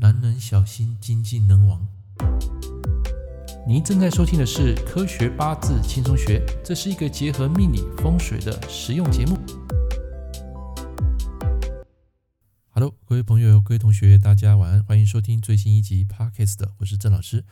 [0.00, 1.86] 男人小心精尽能亡。
[3.68, 9.38] 您正在收听的是《科学八字轻松学》，这是一个结合命理风水的实用节目。
[12.70, 17.44] Hello，各位朋友、各位同学，大家晚安，欢迎收听最新一集 Podcast 的，我是郑老师。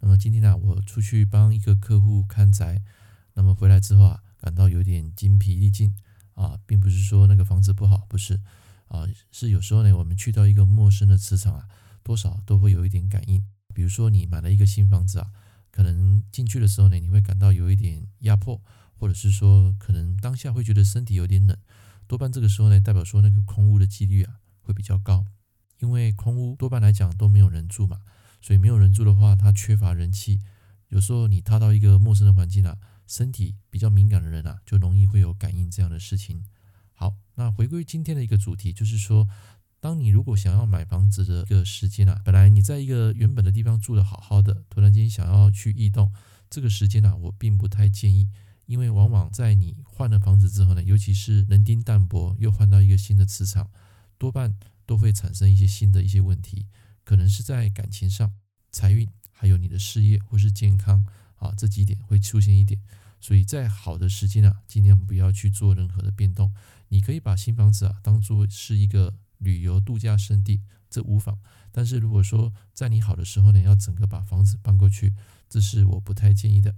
[0.00, 2.82] 那么今天呢，我出去帮一个客户看宅，
[3.32, 5.96] 那么回来之后啊，感到有点精疲力尽
[6.34, 8.40] 啊，并不是说那个房子不好，不是
[8.88, 11.66] 啊，是有时候呢，我们去到一个陌生的磁场啊。
[12.04, 13.42] 多少都会有一点感应，
[13.74, 15.32] 比如说你买了一个新房子啊，
[15.70, 18.62] 可能进去的时候呢，你会感到有一点压迫，
[18.92, 21.56] 或者是说可能当下会觉得身体有点冷，
[22.06, 25.24] 多半这个时候呢，代表说那个空屋的几率啊会比较高，
[25.80, 28.02] 因为空屋多半来讲都没有人住嘛，
[28.40, 30.40] 所以没有人住的话，它缺乏人气，
[30.88, 32.76] 有时候你踏到一个陌生的环境啊，
[33.06, 36.44] 身体比较敏感的人啊，就容易会有感应这样的事情。
[36.92, 39.26] 好，那回归今天的一个主题，就是说。
[39.84, 46.10] 当你如果想要买房子的一个时间啊，本来你在一个原本的地方住的好好的，突然间想要去异动，
[46.48, 48.30] 这个时间呢，我并不太建议，
[48.64, 53.70] 因为往往在你换了房子之后呢，尤其是人丁淡薄，又换到一个新的磁场，
[54.16, 56.64] 多半都会产生一些新的一些问题，
[57.04, 58.32] 可能是在感情上、
[58.70, 61.04] 财运，还有你的事业或是健康
[61.36, 62.80] 啊这几点会出现一点，
[63.20, 66.54] 所以在好的时间啊，尽量不要去做任何的变动，
[66.88, 69.12] 你可以把新房子啊当做是一个。
[69.44, 71.38] 旅游度假胜地，这无妨。
[71.70, 75.14] 但是如果说在你好的时候呢，要整个把房子搬过去，
[75.48, 76.74] 这是我不太建议的。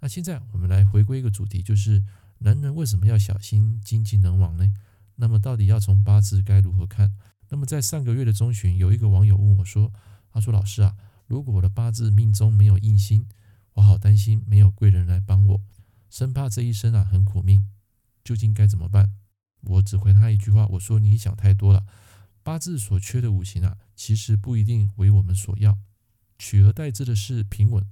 [0.00, 2.04] 那现在我们来回归一个主题，就是
[2.38, 4.72] 男人为什么要小心精尽能亡呢？
[5.16, 7.14] 那么到底要从八字该如何看？
[7.48, 9.92] 那么在上个月的中旬，有一个网友问我说
[10.30, 10.94] ：“他说老师啊，
[11.26, 13.26] 如果我的八字命中没有印星，
[13.74, 15.60] 我好担心没有贵人来帮我，
[16.08, 17.66] 生怕这一生啊很苦命，
[18.22, 19.12] 究竟该怎么办？”
[19.62, 21.84] 我只回他一句话，我说：“你想太多了。”
[22.42, 25.78] 八字所缺的五行啊，其实不一定为我们所要，
[26.38, 27.86] 取而代之的是平稳。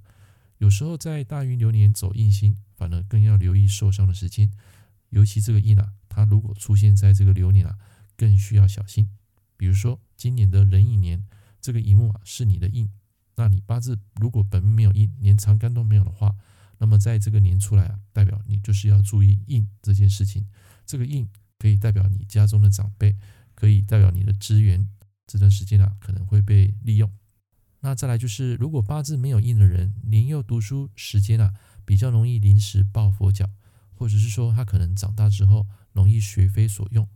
[0.58, 4.50] 有时候在大运流年走印星，反而更要留意受伤的时间。
[5.10, 7.76] 尤其这个印啊，它如果出现在这个流年啊，
[8.16, 9.10] 更需要小心。
[9.58, 11.26] 比如说今年的壬寅年，
[11.60, 12.90] 这个乙木啊是你的印，
[13.34, 16.34] 那你八字如果本命没有印，连长干都没有的话，
[16.78, 20.46] 那么在这个年出来啊，代表你就是要注意印这件事情。
[20.86, 21.28] 这个印
[21.58, 23.16] 可以代表你家中的长辈。
[23.58, 24.86] 可以代表你的资源，
[25.26, 27.10] 这段时间啊可能会被利用。
[27.80, 33.48] 那再来就是，如果八字没有印的人，年幼读书时间啊比较容易临时抱佛脚，
[33.94, 37.08] 或者是说他可能长大之后容易学非所用。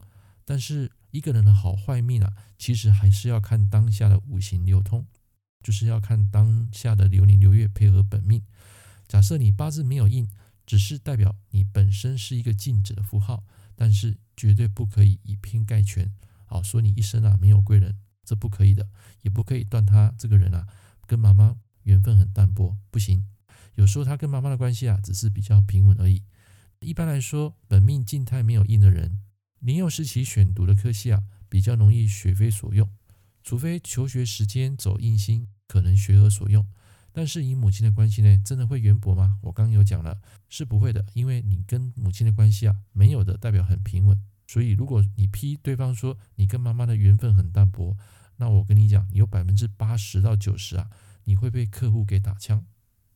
[0.46, 5.06] 但是一个人的好坏命啊，其实还是要看当下的五行流通，
[5.62, 8.42] 就是要看当下的流年流月配合本命。
[9.06, 10.26] 假设你八字没有印，
[10.70, 13.42] 只是代表你本身是一个静止的符号，
[13.74, 16.08] 但是绝对不可以以偏概全。
[16.46, 18.88] 好，说你一生啊没有贵人，这不可以的，
[19.22, 20.68] 也不可以断他这个人啊
[21.08, 23.26] 跟妈妈缘分很淡薄，不行。
[23.74, 26.22] 有时候他跟妈妈的关系啊只是比较平稳而已。
[26.78, 29.18] 一般来说，本命静态没有印的人，
[29.62, 32.88] 年幼时期选读的科系啊比较容易学非所用，
[33.42, 36.64] 除非求学时间走印星，可能学而所用。
[37.12, 39.38] 但是以母亲的关系呢，真的会缘薄吗？
[39.42, 44.16] 我刚有讲了，是不会的，因为你跟母亲的关系啊没有的，代表很平稳。
[44.46, 47.96] 所以，如果你批对方说你跟妈妈的缘分很淡薄，
[48.36, 50.90] 那我跟你讲，有百分之八十到九十啊，
[51.24, 52.64] 你会被客户给打枪。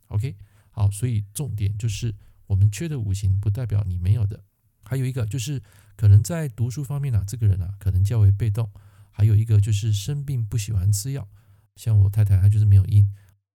[0.08, 0.36] OK，
[0.70, 2.14] 好，所以重点就是
[2.46, 4.44] 我们缺的五行不代表你没有的。
[4.84, 5.62] 还有一个就是
[5.96, 8.70] 可能在读书方面啊，这个人啊可能较为被动。
[9.10, 11.28] 还有一个就是生病不喜欢吃药，
[11.76, 13.08] 像我太太她就是没有印，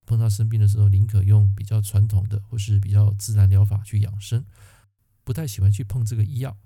[0.09, 4.43] 碰到生病的时候宁可用比较传统的或是比较自然疗法去养生，
[5.23, 6.57] 不太喜欢去碰这个医药。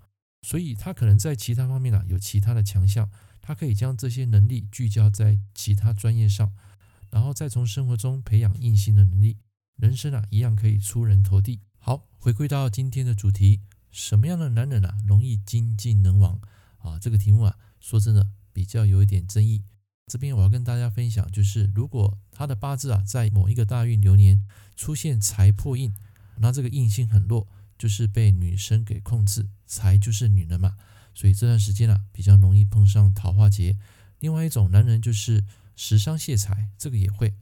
[0.41, 3.11] 所以他可能在其他方面啊有其他的强项，
[3.41, 6.53] 他可以将这些能力聚焦在其他专业上，
[7.09, 9.37] 然后再从生活中培养硬性的能力，
[9.75, 11.59] 人生啊一样可以出人头地。
[11.77, 13.59] 好，回归到今天的主题，
[13.91, 16.39] 什么样的男人啊容易精尽能亡
[16.77, 16.97] 啊？
[16.97, 19.63] 这个题目啊说真的比较有一点争议。
[20.07, 24.45] 这边我要跟大家分享，就是如果他的八字啊在某一个大运流年
[24.75, 25.93] 出现财破印，
[26.37, 27.47] 那这个印星很弱。
[27.75, 30.77] 就是被女生给控制，财就是女人嘛，
[31.13, 33.77] 所以这段时间啊比较容易碰上桃花劫。
[34.19, 35.43] 另外一种男人就是
[35.75, 37.33] 食伤泄财，这个也会，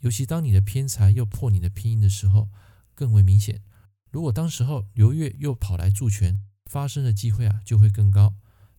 [0.00, 2.48] 尤其当你的偏财又破你的偏印的时候，
[2.94, 3.62] 更为明显。
[4.10, 8.34] 如果当时候流月又跑来助权，发生的机会啊就会更高。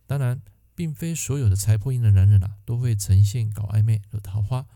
[0.06, 0.42] 当然，
[0.76, 4.66] 并非所有的财破印的男人啊都会呈现搞暧昧惹桃花。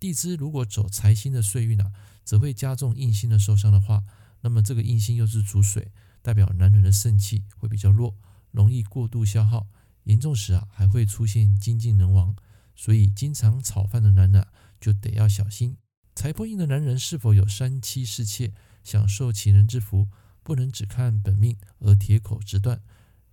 [0.00, 1.92] 地支如果走财星的岁运啊，
[2.24, 4.02] 则会加重印星的受伤的话。
[4.40, 5.92] 那么这个印星又是主水，
[6.22, 8.16] 代表男人的肾气会比较弱，
[8.50, 9.68] 容易过度消耗，
[10.04, 12.34] 严重时啊还会出现精尽人亡。
[12.74, 14.48] 所以经常炒饭的男人啊，
[14.80, 15.76] 就得要小心。
[16.14, 20.08] 财破印的男人是否有三妻四妾，享受情人之福，
[20.42, 22.80] 不能只看本命而铁口直断。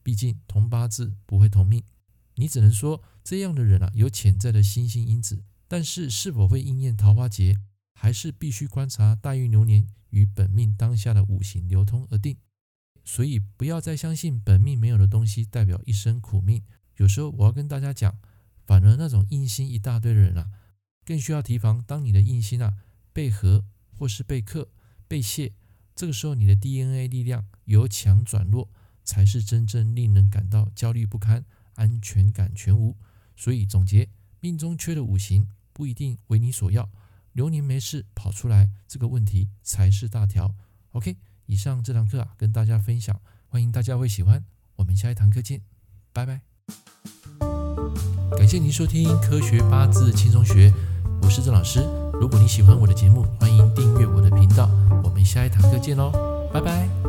[0.03, 1.83] 毕竟同八字不会同命，
[2.37, 7.57] 你只能说这样的人啊，有潜在的星星因子，但是是否会应验桃花劫，
[7.93, 12.37] 还是必须观察大运流年与本命当下的五行流通而定。
[13.03, 16.63] 所以不要再相信本命没有的东西代表一生苦命。
[16.97, 18.17] 有时候我要跟大家讲，
[18.65, 20.49] 反而那种印星一大堆的人啊。
[21.05, 22.73] 更需要提防，当你的印星啊
[23.13, 23.65] 被合
[23.97, 24.69] 或是被克、
[25.07, 25.53] 被泄，
[25.95, 28.69] 这个时候你的 DNA 力量由强转弱，
[29.05, 31.45] 才是真正令人感到焦虑不堪、
[31.77, 32.95] 安全感全无。
[33.35, 34.09] 所以总结，
[34.39, 36.89] 命中缺的五行不一定为你所要，
[37.31, 40.53] 流年没事跑出来这个问题才是大条。
[40.91, 41.15] OK，
[41.45, 44.43] 以上这堂课啊跟大家分享，欢迎大家会喜欢，
[44.75, 45.61] 我们下一堂课见，
[46.11, 46.41] 拜拜。
[48.37, 50.69] 感谢您收听《科学八字轻松学》。
[51.21, 51.79] 我是郑老师，
[52.19, 54.69] 如果你喜欢我的节目，欢迎订阅我的频道。
[55.03, 56.11] 我们下一堂课见喽，
[56.53, 57.06] 拜拜。